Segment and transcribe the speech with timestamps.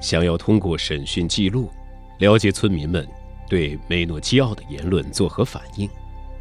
[0.00, 1.70] 想要通过审讯记录
[2.18, 3.06] 了解村民们
[3.48, 5.88] 对梅诺基奥的言论作何反应，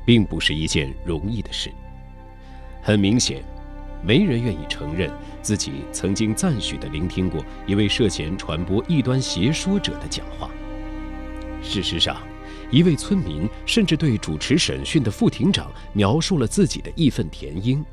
[0.05, 1.71] 并不是一件容易的事。
[2.81, 3.43] 很明显，
[4.03, 10.49] 没人愿意承认自己曾经赞许地聆听过一位涉嫌传播异端邪说者的讲话。
[11.61, 12.17] 事实上，
[12.69, 17.83] 一位村民甚至对主持审讯的副庭长描述了自己的义愤填膺：“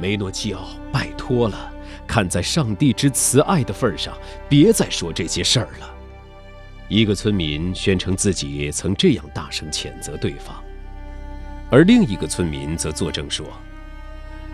[0.00, 1.72] 梅诺基奥，拜托了。”
[2.06, 4.16] 看在上帝之慈爱的份上，
[4.48, 5.94] 别再说这些事儿了。
[6.88, 10.62] 一个村民宣称自己曾这样大声谴责对方，
[11.68, 13.44] 而另一个村民则作证说：“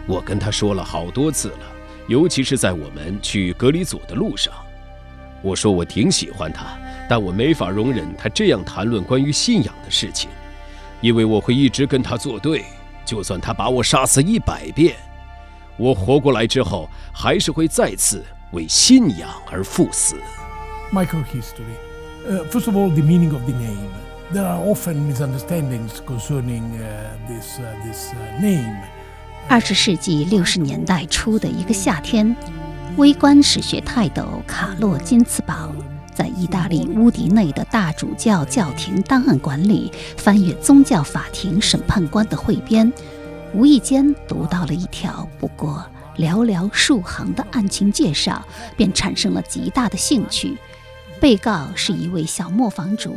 [0.09, 1.67] 我跟他说了好多次了，
[2.09, 4.51] 尤其是在我们去隔离组的路上。
[5.43, 10.31] 我说我挺喜欢他，但我没法容忍他这样谈论关于信仰的事情，
[11.03, 12.65] 因为我会一直跟他作对，
[13.05, 14.97] 就算他把我杀死一百遍。”
[15.77, 20.17] 我活过来之后，还是会再次为信仰而赴死。
[20.93, 21.77] Microhistory.
[22.29, 23.89] Uh, first of all, the meaning of the name.
[24.33, 28.77] There are often misunderstandings concerning uh, this uh, this name.
[29.49, 32.37] 二十世纪六十年代初的一个夏天，
[32.97, 35.73] 微观史学泰斗卡洛金茨堡
[36.15, 42.91] 在意大利乌迪内的大主教教廷档案馆里翻阅宗教法庭审判官的汇编。
[43.55, 45.85] 无意间读到了一条不过
[46.17, 48.43] 寥寥数行的案情介绍，
[48.77, 50.57] 便产生了极大的兴趣。
[51.21, 53.15] 被告是一位小磨坊主，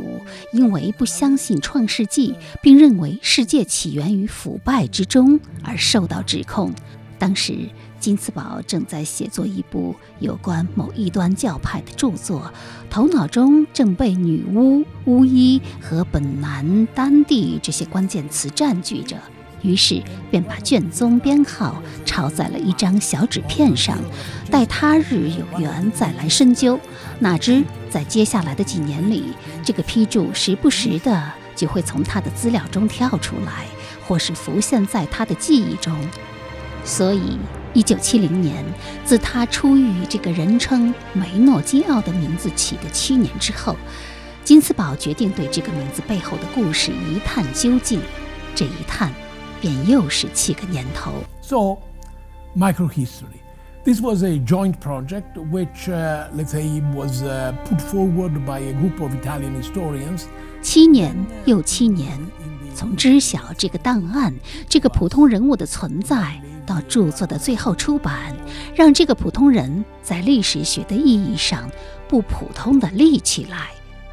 [0.52, 6.72] 因为不相信《创世纪》，并认为世界起源于腐败之中而受到指控。
[7.18, 12.52] 当时，金斯堡正在写作一部有关某异端教派的著作，
[12.88, 19.16] 头脑中正被女巫、巫医和本南丹地这些关键词占据着。
[19.66, 20.00] 于是
[20.30, 23.98] 便把卷宗编号抄在了一张小纸片上，
[24.48, 26.78] 待他日有缘再来深究。
[27.18, 29.24] 哪知在接下来的几年里，
[29.64, 33.66] 这个批注时不时的就会从他的资料中跳出来，
[34.06, 35.92] 或是浮现在他的记忆中。
[36.84, 37.36] 所以，
[37.74, 38.64] 一九七零年，
[39.04, 43.76] 自他出狱这个人称梅诺基奥的名字起的七年之后，
[44.44, 48.00] 金斯堡决定对这个名字背后的故事一探究竟。
[48.54, 49.12] 这一探。
[49.60, 51.12] 便又是七个年头。
[51.40, 51.78] So,
[52.56, 53.40] microhistory.
[53.84, 58.72] This was a joint project which, uh, let's say, was uh, put forward by a
[58.72, 60.24] group of Italian historians.
[60.60, 62.18] 七年又七年，
[62.74, 64.34] 从知晓这个档案、
[64.68, 68.34] 这个普通人物的存在，到著作的最后出版，
[68.74, 71.70] 让这个普通人在历史学的意义上
[72.08, 73.68] 不普通的立起来。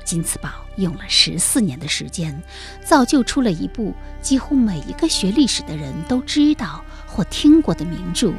[0.06, 2.42] 金茨堡用了十四年的时间，
[2.84, 8.34] 造就出了一部几乎每一个学历史的人都知道或听过的名著。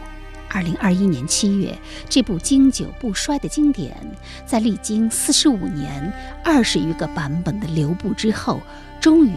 [0.49, 1.77] 二零二一年七月，
[2.09, 3.97] 这部经久不衰的经典，
[4.47, 6.12] 在历经四十五年、
[6.45, 8.61] 二十余个版本的流布之后，
[9.01, 9.33] 终于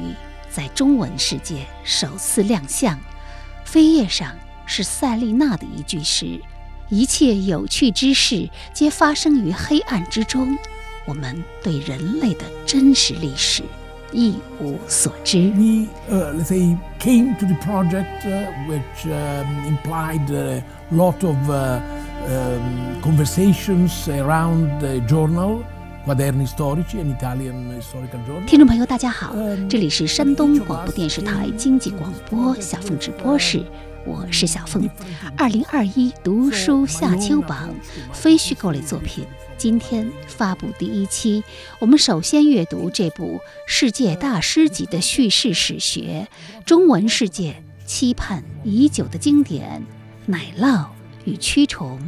[0.50, 3.00] 在中文世界首次亮相。
[3.66, 4.32] 扉页上
[4.68, 6.40] 是塞丽娜的一句诗
[6.90, 10.56] ：“一切有趣之事，皆发生于黑暗之中。”
[11.08, 13.64] 我们对人类的真实历史
[14.12, 15.40] 一无所知。
[15.52, 21.80] We, uh, let's say, came to the project uh, which um, implied a lot of uh,
[22.28, 25.64] um, conversations around the journal.
[28.48, 29.36] 听众朋友，大家好，
[29.68, 33.62] 这里是山东广播电视台经济广播小凤直播室。
[34.08, 34.90] 我是小凤，
[35.36, 37.76] 二零二一读书夏秋榜
[38.14, 39.26] 非虚构类作品，
[39.58, 41.44] 今天发布第一期。
[41.78, 46.26] 我们首先阅读这部世界大师级的叙事史学，
[46.66, 49.86] 中文世界期盼已久的经典
[50.32, 50.86] 《奶酪
[51.26, 52.00] 与蛆虫》，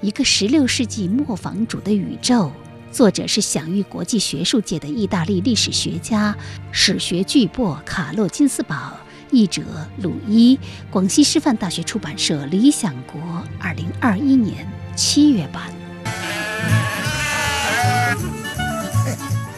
[0.00, 2.50] 一个十六世纪磨坊主的宇宙。
[2.90, 6.36] 作者是享誉国际学术界的意大利历史学家、
[6.72, 8.98] 史学巨擘卡洛金斯堡。
[9.31, 9.61] 译者
[10.01, 10.59] 鲁伊，
[10.89, 13.21] 广西师范大学出版社理想国，
[13.59, 15.63] 二零二一年七月版。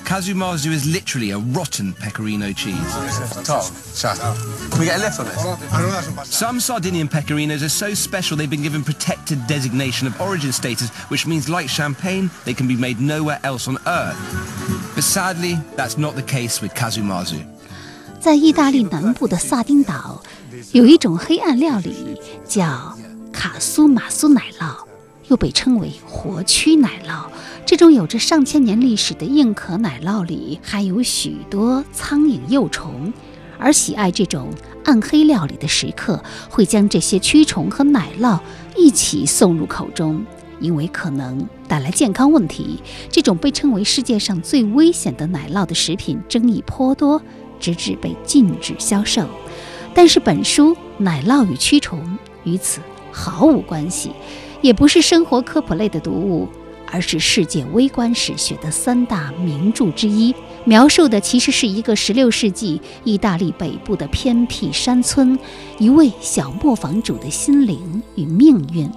[0.05, 2.75] Kazumazu is literally a rotten pecorino cheese.
[3.43, 3.61] Tom,
[3.93, 4.35] shut up.
[4.71, 6.35] Can we get a lift on this?
[6.35, 11.27] Some Sardinian pecorinos are so special they've been given protected designation of origin status, which
[11.27, 14.17] means, like champagne, they can be made nowhere else on Earth.
[14.95, 17.45] But sadly, that's not the case with Kazumazu.
[18.24, 20.22] 在意大利南部的萨丁岛，
[20.72, 22.96] 有一种黑暗料理，叫
[23.30, 24.76] 卡苏马苏奶酪，
[25.28, 27.26] 又被称为活蛆奶酪。
[27.66, 33.12] 这种有着上千年历史的硬壳奶酪里含有许多苍蝇幼虫，
[33.58, 34.48] 而喜爱这种
[34.86, 38.40] 暗黑料理的食客会将这些蛆虫和奶酪
[38.74, 40.24] 一起送入口中，
[40.60, 41.46] 因为可能。
[41.66, 42.78] 带来健康问题。
[43.10, 47.20] 这种被称为世界上最危险的奶酪的食品争议颇多，
[47.58, 49.26] 直至被禁止销售。
[49.94, 52.00] 但是本书《奶酪与蛆虫》
[52.44, 52.80] 与此
[53.10, 54.12] 毫无关系，
[54.60, 56.48] 也不是生活科普类的读物。
[56.92, 60.32] 而是世界微观史学的三大名著之一，
[60.64, 65.36] 描述的其实是一个16世纪意大利北部的偏僻山村，
[65.78, 68.88] 一位小磨坊主的心灵与命运。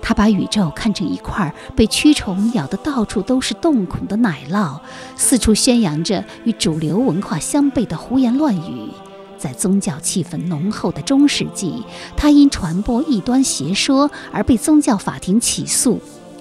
[0.00, 4.78] 他把宇宙看成一块被蛆虫咬得到处都是洞孔的奶酪，
[5.16, 8.90] 四处宣扬着与主流文化相悖的胡言乱语。
[9.36, 11.84] 在宗教气氛浓厚的中世纪，
[12.16, 16.00] 他因传播异端邪说而被宗教法庭起诉。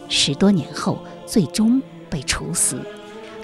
[0.10, 2.82] 十多年后，最终被处死。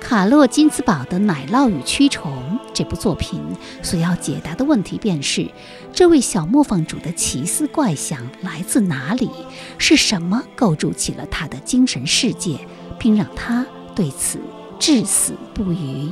[0.04, 3.42] 卡洛金茨堡的《奶酪与蛆虫》这部作品
[3.82, 5.50] 所要解答的问题便是：
[5.94, 9.30] 这位小磨坊主的奇思怪想来自哪里？
[9.78, 12.60] 是什么构筑起了他的精神世界，
[13.00, 13.66] 并让他
[13.96, 14.40] 对此
[14.78, 16.12] 至死不渝？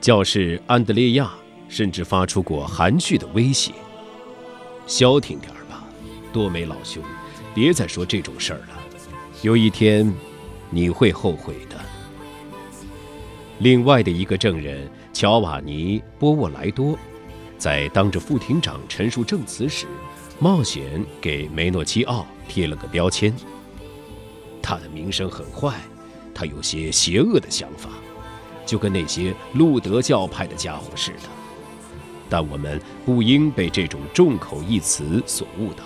[0.00, 1.32] 教士安德烈亚
[1.68, 3.72] 甚至发出过含蓄的威胁
[4.86, 5.84] ：“消停点儿吧，
[6.32, 7.02] 多梅老兄。”
[7.52, 8.78] 别再说这种事儿了，
[9.42, 10.10] 有一天
[10.70, 11.74] 你会后悔的。
[13.60, 16.98] 另外的一个证人乔瓦尼·波沃莱多，
[17.56, 19.86] 在当着副庭长陈述证词时，
[20.40, 23.32] 冒险给梅诺基奥贴了个标签。
[24.60, 25.74] 他的名声很坏，
[26.34, 27.90] 他有些邪恶的想法，
[28.66, 31.28] 就跟那些路德教派的家伙似的。
[32.28, 35.84] 但我们不应被这种众口一词所误导。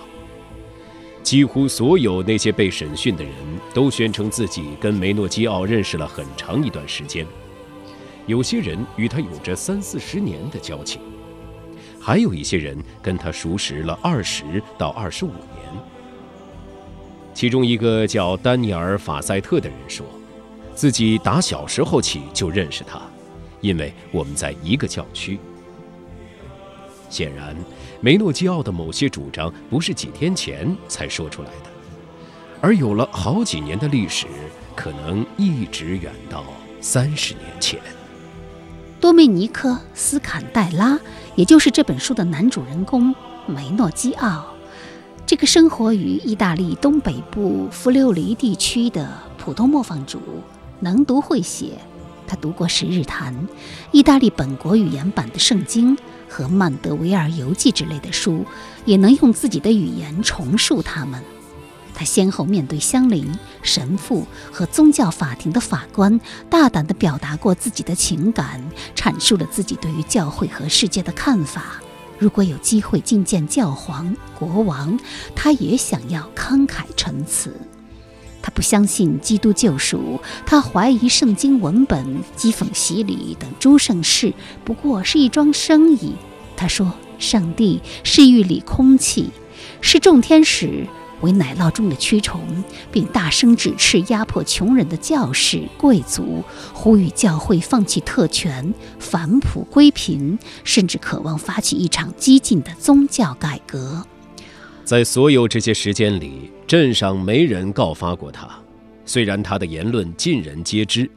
[1.21, 3.33] 几乎所有那些被审讯的人
[3.73, 7.27] 都宣称自己跟梅诺基奥认识了很长一段时间，
[8.29, 11.01] 有些人与他有着三四十年的交情，
[11.99, 15.65] 还有一些人跟他熟识了二十到二十五年。
[17.33, 20.05] 其中一个叫丹尼尔·法塞特的人说，
[20.75, 23.01] 自己打小时候起就认识他，
[23.61, 25.39] 因为我们在一个教区。
[27.09, 27.57] 显然。
[28.01, 31.69] 梅诺基奥的某些主张不是几天前才说出来的，
[32.61, 34.27] 而有了好几年的历史，
[34.73, 36.45] 可能一直远到
[36.79, 37.77] 三十年前。
[38.99, 40.99] 多米尼克·斯坎代拉，
[41.35, 43.15] 也就是这本书的男主人公
[43.45, 44.45] 梅诺基奥，
[45.25, 50.19] 这个生活于意大利东北部弗留里地区的普通磨坊主，
[50.81, 51.77] 能读会写。
[52.27, 53.33] 他读过《十日谈》，
[53.91, 55.97] 意大利本国语言版的圣经。
[56.31, 58.45] 和曼德维尔游记之类的书，
[58.85, 61.19] 也能用自己的语言重述它们。
[61.99, 63.29] 他先后面对乡邻、
[63.61, 66.17] 神父和宗教法庭的法官，
[66.49, 68.63] 大胆地表达过自己的情感，
[68.95, 71.81] 阐述了自己对于教会和世界的看法。
[72.17, 74.97] 如果有机会觐见教皇、国王，
[75.35, 77.53] 他也想要慷慨陈词。
[78.41, 86.13] 他不相信基督救赎，他怀疑圣经文本、讥讽洗礼等诸圣事不过是一桩生意。
[86.55, 89.29] 他说，上帝是玉里空气，
[89.81, 90.87] 是众天使
[91.21, 92.41] 为奶酪中的蛆虫，
[92.91, 96.43] 并大声指斥压迫穷人的教士、贵族，
[96.73, 104.05] 呼吁教会放弃特权，返璞归贫，甚至渴望发起一场激进的宗教改革。
[104.83, 108.49] 在所有这些时间里，镇上没人告发过他。
[109.05, 111.09] 虽然他的言论尽人皆知，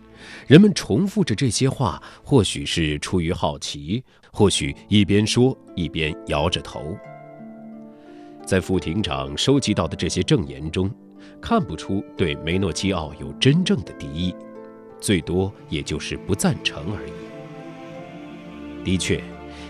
[0.46, 6.96] 人们重复着这些话，或许是出于好奇，或许一边说一边摇着头。
[8.44, 10.90] 在副庭长收集到的这些证言中，
[11.40, 14.34] 看不出对梅诺基奥有真正的敌意，
[15.00, 17.12] 最多也就是不赞成而已。
[18.84, 19.22] 的确，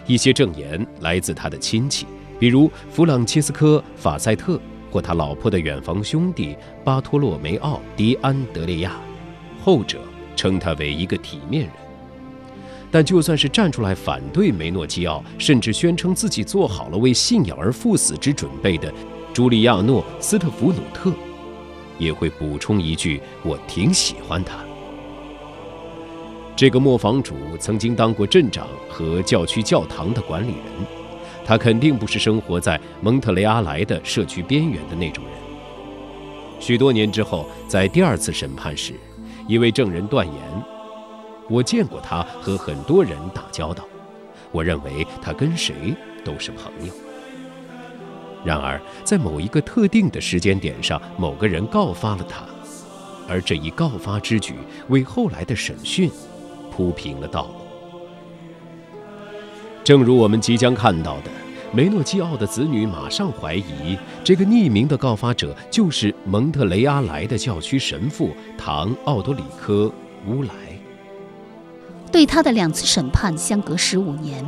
[0.06, 2.06] 一些证言来自他的亲戚。
[2.38, 4.58] 比如弗朗切斯科·法塞特
[4.90, 8.96] 或他老婆的远房兄弟巴托洛梅奥·迪安德烈亚，
[9.62, 10.00] 后者
[10.34, 11.72] 称他为一个体面人。
[12.92, 18.92] 但就算是站出来反对梅诺基奥，甚至宣称自己做好了为信仰而赴死之准备的
[19.32, 21.10] 朱利亚诺·斯特弗努特，
[21.98, 24.58] 也会补充一句：“我挺喜欢他。”
[26.54, 31.02] 这个磨坊主曾经当过镇长和教区教堂的管理人。
[31.44, 35.34] 他肯定不是生活在蒙特雷阿莱的社区边缘的那种人。
[36.60, 38.94] 许多年之后，在第二次审判时，
[39.48, 40.36] 一位证人断言
[41.52, 43.84] ：“我见过他和很多人打交道，
[44.50, 45.94] 我认为他跟谁
[46.24, 46.92] 都是朋友。”
[48.42, 52.44] 然而，在某一个特定的时间点上，某个人告发了他，
[53.28, 54.54] 而这一告发之举
[54.88, 56.10] 为后来的审讯
[56.70, 57.54] 铺平了道路。
[59.84, 61.30] 正如我们即将看到的，
[61.70, 69.92] 梅诺基奥的子女马上怀疑，这个匿名的告发者就是蒙特雷阿莱的教区神父唐奥多里科
[70.26, 70.71] 乌莱。
[72.12, 74.44] 对他的两次审判相隔十五年，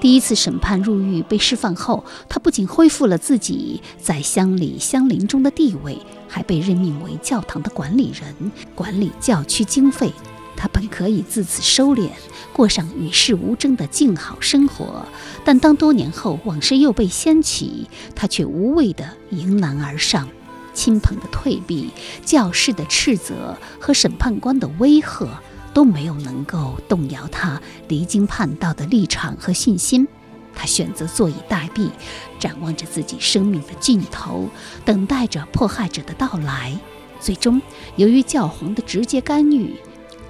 [0.00, 10.10] 第一次审判入狱被释放后，他不仅恢复了自己在乡里乡邻中的地位，还被任命为教堂的管理人，管理教区经费。
[10.56, 12.08] 他本可以自此收敛，
[12.52, 15.04] 过上与世无争的静好生活，
[15.44, 20.26] 但当多年后往事又被掀起，他却无畏地迎难而上。
[20.72, 21.90] 亲朋的退避、
[22.24, 25.42] 教士的斥责和审判官的威吓，
[25.74, 30.06] 都没有能够动摇他离经叛道的立场和信心。
[30.54, 31.90] 他选择坐以待毙，
[32.38, 34.48] 展望着自己生命的尽头，
[34.84, 36.78] 等待着迫害者的到来。
[37.18, 37.60] 最终，
[37.96, 39.74] 由于教皇的直接干预。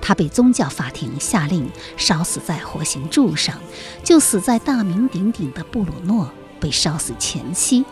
[0.01, 3.57] 他被宗教法庭下令烧死在火刑柱上，
[4.03, 7.85] 就死在大名鼎鼎的布鲁诺被烧死前夕。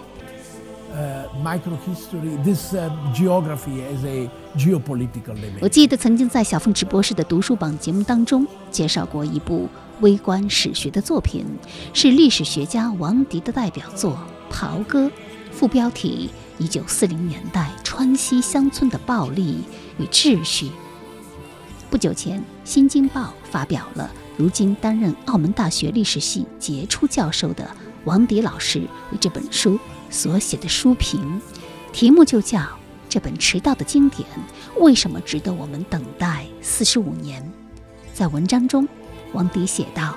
[0.92, 2.74] 呃，Microhistory，this
[3.14, 9.68] geography is a geopolitical limit 我记得曾经在小凤直播室的读书榜节目当中介绍过一部
[10.00, 11.46] 微观史学的作品，
[11.92, 14.12] 是历史学家王迪的代表作
[14.52, 15.06] 《袍哥》，
[15.52, 19.62] 副标题：一九四零年代川西乡村的暴力
[19.98, 20.70] 与秩序。
[21.90, 23.20] 不久前，《新京报》
[23.50, 27.68] 发表了如今担任澳门大学历史系杰出教授的
[28.04, 28.80] 王迪老师
[29.12, 29.78] 为这本书
[30.10, 31.40] 所写的书评，
[31.92, 32.58] 题目就叫
[33.08, 34.28] 《这本迟到的经典
[34.78, 37.42] 为什么值得我们等待四十五年》。
[38.12, 38.86] 在文章中，
[39.32, 40.14] 王迪写道：“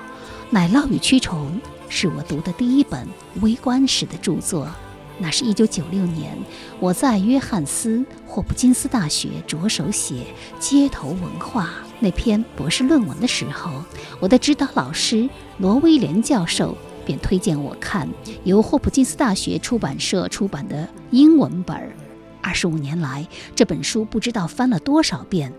[0.52, 3.08] 《奶酪与蛆虫》是我读的第一本
[3.40, 4.68] 微观史的著作。”
[5.16, 6.36] 那是一九九六年，
[6.80, 10.26] 我在约翰斯霍普金斯大学着手写
[10.58, 11.70] 街头文化
[12.00, 13.84] 那篇博士论文的时候，
[14.18, 18.08] 我的指导老师罗威廉教授便推荐我看
[18.44, 21.76] 由霍普金斯大学出版社出版的英文本。
[22.40, 25.52] 二十五年来，这本书不知道翻了多少遍。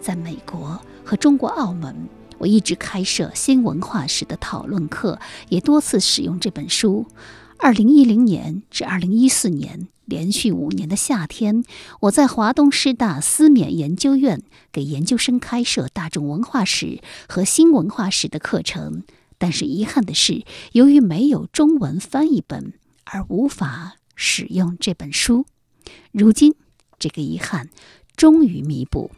[0.00, 5.18] 在美国和中国澳门，我一直开设新文化史的讨论课，
[5.50, 7.06] 也多次使用这本书。
[7.58, 11.62] 二零一零年至二零一四年，连续五年的夏天，
[12.00, 14.40] 我在华东师大思勉研究院
[14.72, 19.02] 给研究生开设大众文化史和新文化史的课程。
[19.40, 25.46] 但是遗憾的是，由于没有中文翻译本，而无法使用这本书。
[26.12, 26.54] 如今，
[26.98, 27.70] 这个遗憾
[28.14, 29.10] 终于弥补。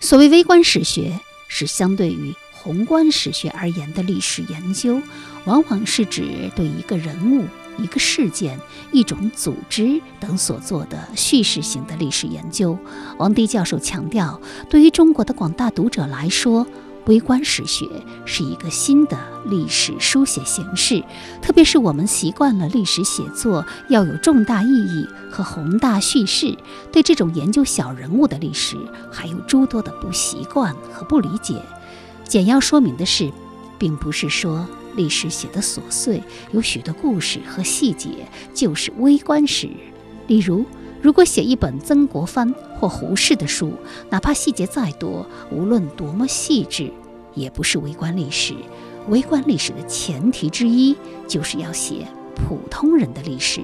[0.00, 5.02] 所谓微观史学，是相对于宏观史学而言的历史研究。
[5.44, 7.44] 往往是指对一个人物、
[7.78, 8.58] 一个事件、
[8.90, 12.76] 一种组织等所做的叙事型的历史研究。
[13.18, 14.40] 王迪教授强调，
[14.70, 16.66] 对于中国的广大读者来说，
[17.06, 17.88] 微观史学
[18.24, 21.02] 是一个新的历史书写形式。
[21.40, 26.56] 特别是我们习惯了历史写作要有重大意义和宏大叙事，
[26.92, 28.76] 对这种研究小人物的历史
[29.10, 31.60] 还有诸多的不习惯和不理解。
[32.24, 33.30] 简要说明的是，
[33.78, 34.66] 并不是说。
[34.96, 36.22] 历史写的琐碎，
[36.52, 39.68] 有许多故事和细节，就是微观史。
[40.26, 40.64] 例如，
[41.06, 43.72] 如果写一本曾国藩或胡适的书，
[44.10, 46.90] 哪怕细节再多，无论多么细致，
[47.32, 48.56] 也不是微观历史。
[49.06, 50.96] 微观历史的前提之一，
[51.28, 53.60] 就是要写普通人的历史。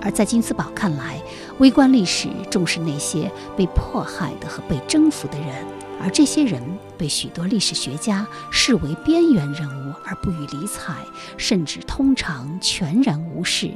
[0.00, 1.20] 而在金斯堡看来，
[1.58, 5.66] 微观历史重视那些被迫害的和被征服的人。
[6.00, 6.62] 而这些人
[6.96, 10.94] 被许多历史学家视为边缘人物而不予理睬，
[11.36, 13.72] 甚至通常全然无视。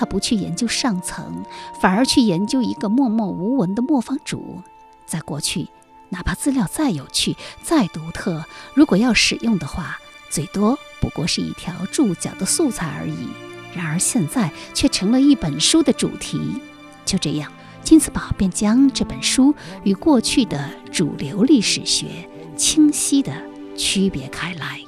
[0.00, 1.44] 他不去研究上层，
[1.78, 4.62] 反而去研究一个默默无闻的磨坊主。
[5.04, 5.68] 在过去，
[6.08, 9.98] 哪怕资料再有趣、再独特，如果要使用的话，
[10.30, 13.28] 最多不过是一条注脚的素材而已。
[13.74, 16.62] 然而现在却成了一本书的主题。
[17.04, 17.52] 就这样。
[17.82, 19.54] 金斯堡便将这本书
[19.84, 22.06] 与过去的主流历史学
[22.56, 23.32] 清晰地
[23.76, 24.80] 区别开来。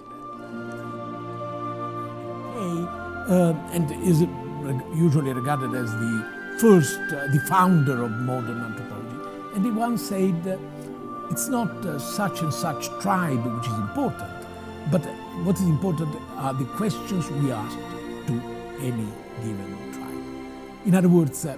[3.28, 4.24] Uh, and is
[4.94, 9.54] usually regarded as the first, uh, the founder of modern anthropology.
[9.54, 10.56] And he once said, uh,
[11.30, 14.32] it's not uh, such and such tribe which is important,
[14.90, 15.02] but
[15.44, 17.76] what is important are the questions we ask
[18.26, 18.34] to
[18.80, 19.08] any
[19.42, 20.86] given tribe.
[20.86, 21.56] In other words, uh,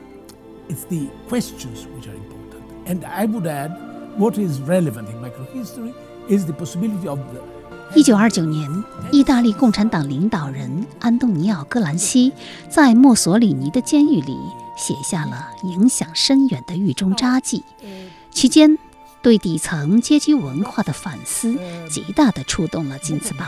[0.69, 2.65] It's the questions which are important.
[2.87, 3.73] And I would add,
[4.17, 5.93] what is relevant in microhistory
[6.29, 7.41] is the possibility of the
[7.93, 12.33] 一九二九年，意大利共产党领导人安东尼奥·戈兰西
[12.69, 14.37] 在墨索里尼的监狱里
[14.77, 17.63] 写下了影响深远的狱中札记，
[18.31, 18.77] 期间
[19.23, 21.57] 对底层阶级文化的反思
[21.89, 23.45] 极大地触动了金茨堡。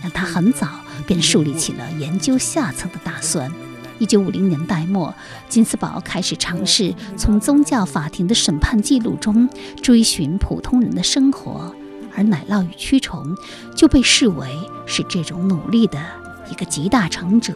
[0.00, 0.68] 让他很早
[1.04, 3.52] 便树立起了研究下层的打算。
[3.98, 5.12] 一九五零年代末，
[5.48, 9.48] 金斯堡开始尝试从宗教法庭的审判记录中
[9.82, 11.74] 追寻普通人的生活，
[12.16, 13.36] 而奶酪与蛆虫
[13.74, 15.98] 就被视为是这种努力的
[16.50, 17.54] 一个集大成者。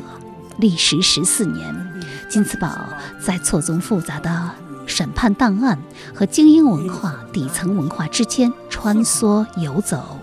[0.58, 2.70] 历时十四年，金斯堡
[3.20, 4.50] 在错综复杂的
[4.86, 5.78] 审判档案
[6.14, 10.18] 和精英文化、底层文化之间穿梭游走。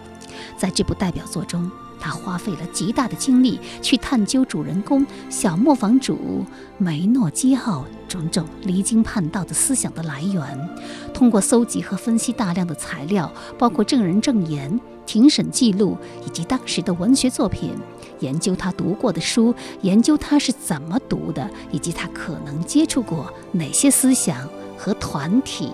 [0.58, 1.70] 在这部代表作中。
[2.02, 6.44] 他花费了极大的精力去探究主人公小磨坊主
[6.80, 10.70] 梅诺基奥种种离经叛道的思想的来源，
[11.14, 17.74] 通过搜集和分析大量的材料，包括证人证言、庭审记录以及当时的文学作品，
[18.20, 25.72] 研究他读过的书，研究他是怎么读的，以及他可能接触过哪些思想和团体。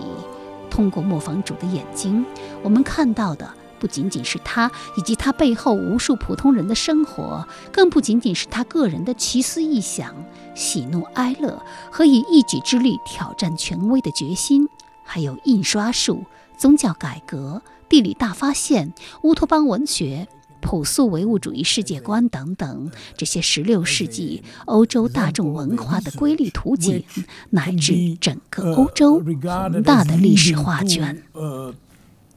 [0.70, 2.24] 通过磨坊主的眼睛，
[2.62, 3.50] 我们看到的。
[3.78, 10.14] 不仅仅是他以及他背后无数普通人的生活，更不仅仅是他个人的奇思异想、
[10.54, 14.68] 喜怒哀乐和以一己之力挑战权威的决心，
[15.04, 16.24] 还有印刷术、
[16.56, 18.92] 宗教改革、地理大发现、
[19.22, 20.28] 乌托邦文学、
[20.60, 27.04] 朴素唯物主义世界观等等这些16世纪欧洲大众文化的瑰丽图景，
[27.50, 31.22] 乃至整个欧洲宏大的历史画卷。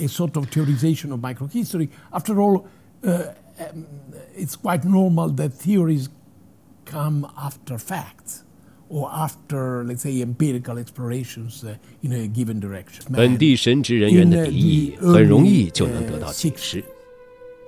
[0.00, 1.88] a sort of theorization of microhistory.
[2.12, 2.66] After all,
[3.04, 3.24] uh,
[3.58, 3.86] um,
[4.36, 6.08] it's quite normal that theories
[6.84, 8.44] come after facts
[8.88, 13.04] or after, let's say, empirical explorations uh, in a given direction.
[13.12, 16.84] 本地神职人员的敌意很容易就能得到解释。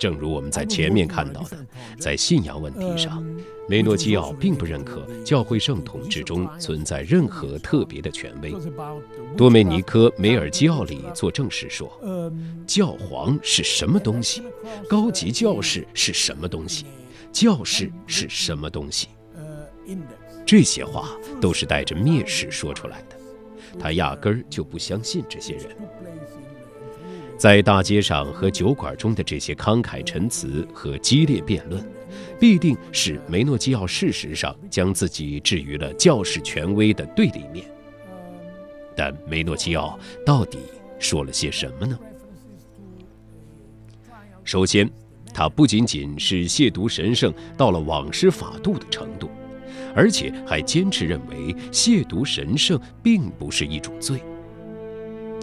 [0.04, 1.66] 正如我们在前面看到的，
[1.98, 3.26] 在信仰问题上，
[3.70, 8.54] 梅诺基奥并不认可教会圣统治中存在任何特别的权威。
[9.38, 11.90] 多梅尼科·梅尔基奥里作证时说
[12.68, 14.44] ：“教皇是什么东西？
[14.90, 16.86] 高级教士是什么东西？
[17.32, 19.08] 教士是什么东西？”
[20.46, 23.16] 这些话都是带着蔑视说出来的，
[23.80, 25.68] 他压根儿就不相信这些人。
[27.44, 31.86] 在大街上和酒馆中的这些慷慨陈词和激烈辩论，
[32.40, 37.66] 必定使梅诺基奥事实上将自己置于了教士权威的对立面。
[38.96, 40.58] 但梅诺基奥到底
[41.00, 42.00] 说了些什么呢？
[44.46, 44.90] 首先，
[45.34, 49.30] 他不仅仅是亵渎神圣到了枉失法度的程度，
[49.94, 54.24] 而且还坚持认为亵渎神圣并不是一种罪。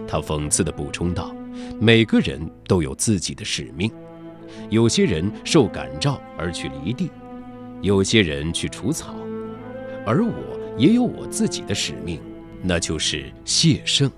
[0.07, 1.31] 他讽刺地补充道。
[1.79, 3.91] 每个人都有自己的使命，
[4.69, 7.09] 有些人受感召而去犁地，
[7.81, 9.15] 有些人去除草，
[10.05, 10.33] 而我
[10.77, 12.19] 也有我自己的使命，
[12.61, 14.09] 那就是谢圣。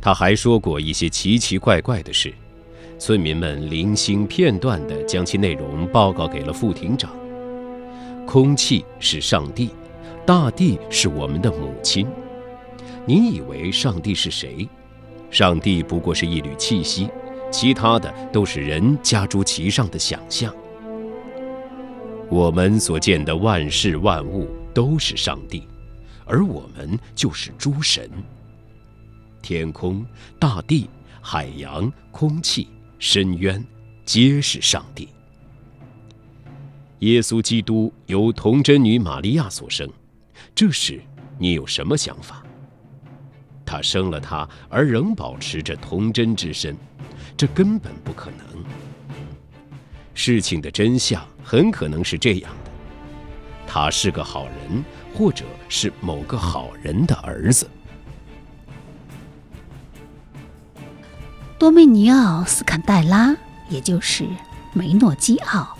[0.00, 2.32] 他还说过一些奇奇怪怪的事，
[2.98, 7.10] 村民们零星片段地将其内容报告给了副庭长。
[8.26, 9.70] 空气是上帝，
[10.24, 12.06] 大地是我们的母亲。
[13.04, 14.68] 你以为上帝是谁？
[15.30, 17.08] 上帝不过是一缕气息，
[17.50, 20.54] 其他的都是人加诸其上的想象。
[22.28, 25.66] 我们所见的万事万物都是上帝，
[26.24, 28.10] 而我们就是诸神。
[29.42, 30.04] 天空、
[30.38, 30.88] 大地、
[31.20, 33.64] 海洋、空气、深渊，
[34.04, 35.08] 皆是上帝。
[37.00, 39.88] 耶稣基督由童贞女玛利亚所生，
[40.54, 41.00] 这时
[41.38, 42.42] 你有什么想法？
[43.76, 46.74] 他生了他，而仍保持着童真之身，
[47.36, 48.64] 这根本不可能。
[50.14, 52.70] 事情的真相很可能是这样的：
[53.66, 57.68] 他是个好人，或者是某个好人的儿子。
[61.58, 63.36] 多梅尼奥·斯坎代拉，
[63.68, 64.26] 也就是
[64.72, 65.76] 梅诺基奥，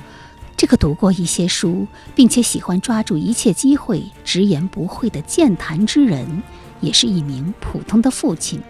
[0.54, 6.42] 这个读过一些书，并且喜欢抓住一切机会直言不讳的健谈之人。
[6.80, 8.60] 也是一名普通的父亲，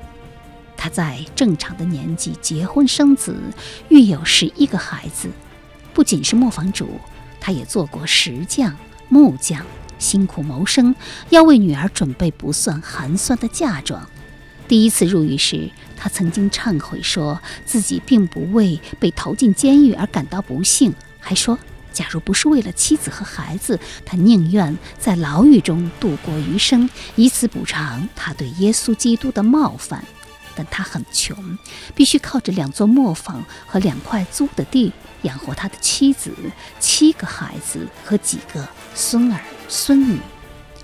[0.77, 3.37] 他在正常的年纪结婚生子，
[3.88, 5.29] 育有十一个孩子。
[5.92, 6.88] 不仅是磨坊主，
[7.40, 8.77] 他也做过石匠、
[9.09, 9.64] 木匠，
[9.99, 10.95] 辛苦谋生，
[11.31, 14.07] 要为女儿准备不算寒酸的嫁妆。
[14.69, 21.59] 第一次入狱时，他曾经忏悔说自己并不为被投进监狱而感到不幸，还说。
[21.97, 30.05] 假如不是为了妻子和孩子，他宁愿在牢狱中度过余生，以此补偿他对耶稣基督的冒犯。
[30.55, 31.59] 但他很穷，
[31.95, 36.31] 必须靠着两座磨坊和两块租的地养活他的妻子、
[36.79, 40.19] 七个孩子和几个孙儿孙女。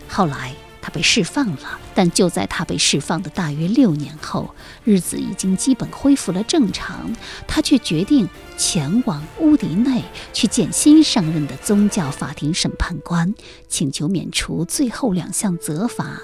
[0.08, 1.80] 后来，他被释放了。
[1.94, 7.10] 但就在他被释放的大约六年后，日子已经基本恢复了正常，
[7.46, 10.02] 他却决定前往乌迪内
[10.34, 13.32] 去见新上任的宗教法庭审判官，
[13.68, 16.20] 请求免除最后两项责罚。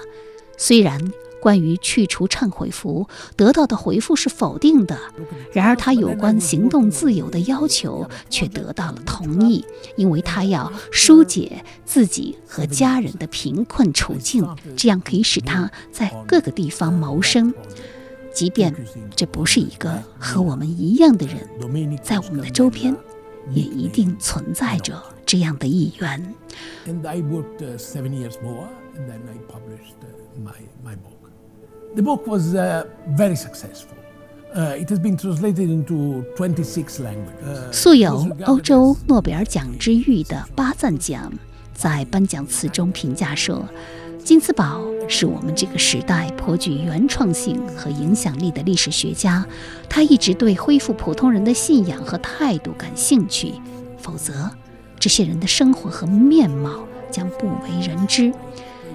[0.57, 1.11] 虽然。
[1.41, 4.97] 关于去除忏悔符得到的回复是否定的，
[5.51, 17.53] 然而他有关行动自由的要求却得到了同意，因为他要疏解自己和家人的贫困处境，这样可以使他在各个地方谋生。
[18.31, 18.73] 即便
[19.15, 21.49] 这不是一个和我们一样的人，
[22.03, 22.95] 在我们的周边，
[23.51, 26.35] 也一定存在着这样的意愿。
[26.85, 28.67] The book was uh, very successful.
[28.95, 30.51] Uh,
[30.91, 31.18] it
[34.89, 37.71] has been translated into 26 languages.
[37.71, 41.31] 素有欧洲诺贝尔奖之誉的巴赞奖，
[41.73, 43.63] 在颁奖词中评价说
[44.23, 49.45] ：“金斯堡是我们这个时代颇具原创性和影响力的历史学家。
[49.87, 53.53] 他一直对恢复普通人的信仰和态度感兴趣，
[53.99, 54.49] 否则，
[54.99, 58.33] 这些人的生活和面貌将不为人知。”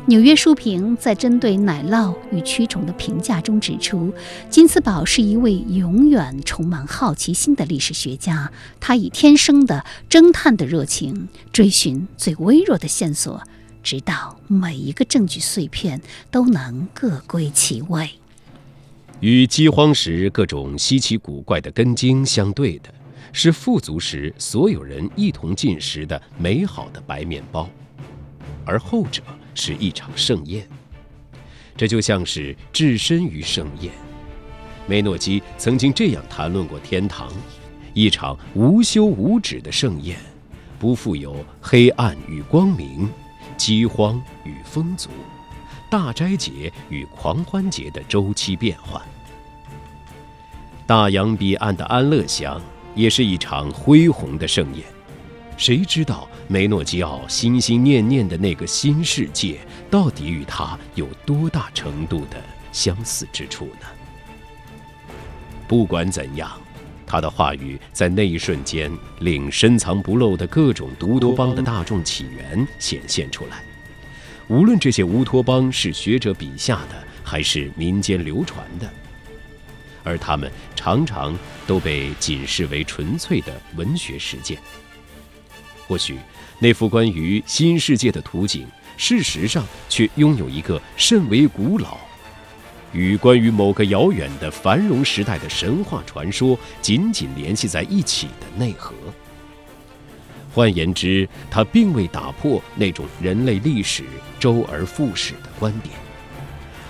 [0.06, 4.12] 纽约书评在针对奶酪与蛆虫的评价中指出，
[4.50, 8.52] 金斯堡是一位永远充满好奇心的历史学家。
[8.78, 13.42] 他以天生的侦探的热情追寻最微弱的线索，
[13.82, 15.98] 直到每一个证据碎片
[16.30, 18.10] 都能各归其位。
[19.20, 22.92] 与饥荒时各种稀奇古怪的根茎相对的，
[23.32, 27.66] 是富足时所有人一同进食的美好的白面包，
[28.66, 29.22] 而后者。
[29.54, 30.68] 是一场盛宴，
[31.76, 33.92] 这就像是置身于盛宴。
[34.86, 37.32] 梅诺基曾经这样谈论过天堂：
[37.94, 40.18] 一场无休无止的盛宴，
[40.78, 43.08] 不负有黑暗与光明、
[43.56, 45.08] 饥荒与丰足、
[45.90, 49.00] 大斋节与狂欢节的周期变换。
[50.86, 52.60] 大洋彼岸的安乐乡
[52.94, 54.84] 也是一场恢宏的盛宴。
[55.56, 63.86] 谁知道梅诺基奥心心念念的那个新世界，到底与他有多大程度的相似之处呢？
[65.68, 66.50] 不管怎样，
[67.06, 68.90] 他的话语在那一瞬间
[69.20, 73.62] 令深藏不露的各种乌托邦的大众起源显现出来。
[74.48, 78.90] 无论这些乌托邦是学者笔下的，还是民间流传的，
[80.02, 81.34] 而他们常常
[81.66, 84.58] 都被仅视为纯粹的文学实践。
[85.86, 86.18] 或许，
[86.58, 88.66] 那幅关于新世界的图景，
[88.96, 91.98] 事实上却拥有一个甚为古老，
[92.92, 98.94] 与关于某个遥远的繁荣时代的神话传说紧紧联系在一起的内核。
[100.52, 104.04] 换言之，它并未打破那种人类历史
[104.38, 105.94] 周而复始的观点，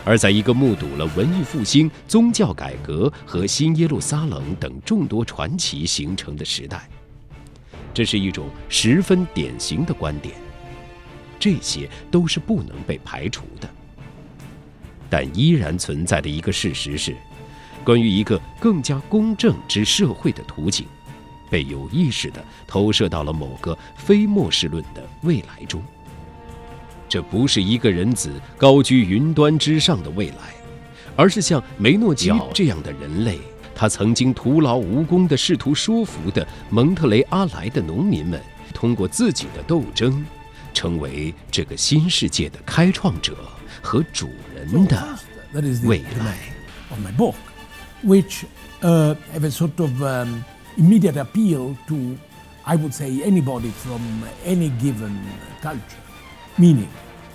[0.05, 6.87] 而在一个目睹了文艺复兴、宗教改革和新耶路撒冷等众多传奇形成的时代。
[7.95, 10.35] 这是一种十分典型的观点，
[11.39, 13.71] 这些都是不能被排除的。
[15.09, 17.15] 但依然存在的一个事实是，
[17.85, 20.87] 关于一个更加公正之社会的图景，
[21.49, 25.81] 被有意识地投射到了某个非末世论的未来中。
[27.09, 30.55] 这不是一个人子高居云端之上的未来，
[31.15, 33.39] 而是像梅诺基这样的人类。
[33.76, 38.42] 他曾经徒劳无功地试图说服的蒙特雷阿莱的农民们，
[38.74, 40.26] 通过自己的斗争，
[40.74, 43.38] 成为这个新世界的开创者
[43.82, 45.18] 和主人的
[45.84, 46.38] 未来。
[46.90, 47.36] Of my book,
[48.04, 48.44] which
[48.82, 49.92] uh have a sort of
[50.78, 52.18] immediate appeal to,
[52.64, 54.02] I would say, anybody from
[54.46, 55.16] any given
[55.62, 55.80] culture.
[56.58, 56.90] Meaning,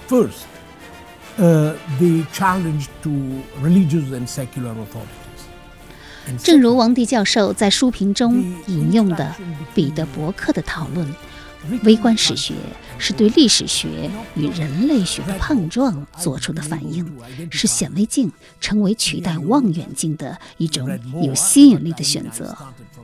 [0.08, 0.44] first,
[1.38, 3.10] uh the challenge to
[3.62, 5.17] religious and secular authority.
[6.37, 9.35] 正如王迪教授在书评中引用的
[9.73, 11.15] 彼得·伯克的讨论，
[11.83, 12.53] 微观史学
[12.97, 17.09] 是对历史学与人类学的碰撞做出的反应，
[17.49, 20.89] 是显微镜成为取代望远镜的一种
[21.21, 22.57] 有吸引力的选择。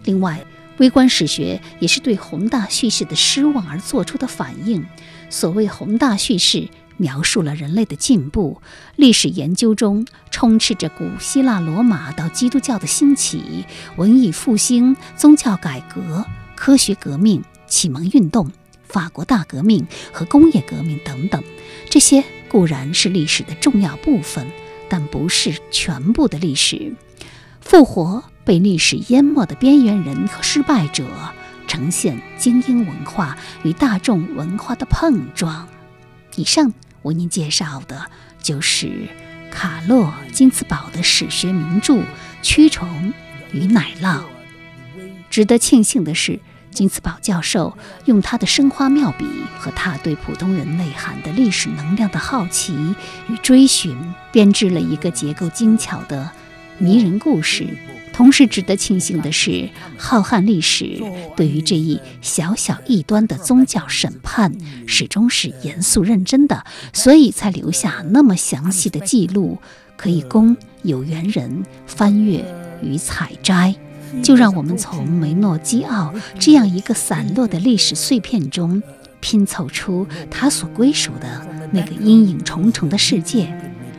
[0.04, 0.46] 另外，
[0.78, 4.86] 微观史学也是对宏大叙事的失望而做出的反应。
[5.30, 6.68] 所谓宏大叙事。
[6.98, 8.62] 描述了人类的进步。
[8.96, 18.52] 历史研究中充斥着古希腊、罗马到基督教的兴起、文艺复兴、宗教改革、科学革命、启蒙运动、
[18.88, 21.44] 法国大革命和工业革命等等。
[21.90, 24.48] 这些固然是历史的重要部分，
[24.90, 26.96] 但不是全部的历史。
[27.62, 31.06] 复活被历史淹没的边缘人和失败者，
[31.68, 35.68] 呈现精英文化与大众文化的碰撞。
[36.36, 36.74] 以上。
[37.06, 38.06] 为您介绍的
[38.42, 39.08] 就是
[39.50, 41.94] 卡洛金茨堡的史学名著
[42.44, 43.14] 《蛆虫
[43.52, 44.20] 与奶酪》。
[45.30, 46.40] 值得庆幸的是。
[46.72, 49.26] 金茨堡教授用他的生花妙笔
[49.58, 52.94] 和他对普通人内涵的历史能量的好奇
[53.30, 53.96] 与追寻，
[54.34, 56.30] 编织了一个结构精巧的
[56.78, 57.70] 迷人故事。
[58.16, 61.04] 同时，值得庆幸的是，浩瀚历史
[61.36, 64.56] 对于这一小小异端的宗教审判
[64.88, 69.58] 始终是严肃认真的，所以才留下那么详细的记录，
[69.98, 72.46] 可以供有缘人翻阅
[72.82, 73.76] 与采摘。
[74.24, 78.82] 就让我们从梅诺基奥这样一个散落的历史碎片中，
[79.20, 83.54] 拼凑出他所归属的那个阴影重重的世界，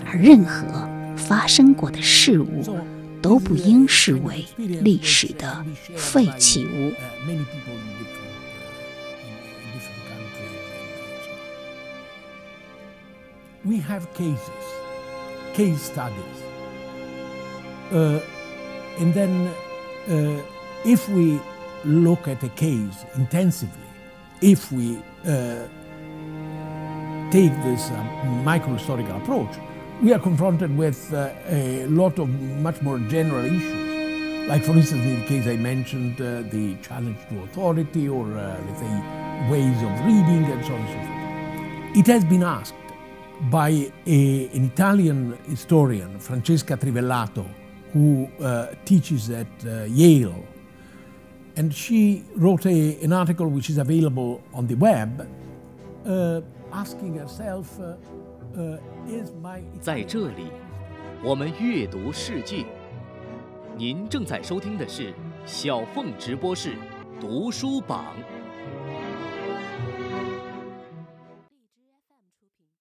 [0.06, 2.78] 而任何发生过的事物
[3.25, 6.93] 都不应视为历史的废弃物。
[13.63, 14.65] We have cases,
[15.53, 16.39] case studies,
[17.91, 18.19] uh,
[18.99, 19.51] and then.
[20.07, 20.41] uh,
[20.85, 21.39] if we
[21.85, 23.77] look at a case intensively,
[24.41, 25.67] if we uh,
[27.31, 28.03] take this uh,
[28.43, 29.55] micro-historical approach,
[30.02, 32.28] we are confronted with uh, a lot of
[32.60, 34.48] much more general issues.
[34.48, 38.60] Like, for instance, in the case I mentioned, uh, the challenge to authority or, uh,
[38.66, 41.98] let's say, ways of reading and so on and so forth.
[41.98, 42.74] It has been asked
[43.50, 47.46] by a, an Italian historian, Francesca Trivellato,
[47.92, 50.44] who uh, teaches at uh, Yale.
[51.56, 55.26] And she wrote a, an article which is available on the web,
[56.04, 57.80] uh, asking herself.
[59.80, 60.48] 在这里，
[61.22, 62.64] 我们阅读世界。
[63.76, 65.14] 您正在收听的是
[65.44, 66.74] 小凤直播室
[67.20, 68.16] 读书榜。